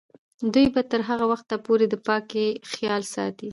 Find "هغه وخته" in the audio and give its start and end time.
1.09-1.55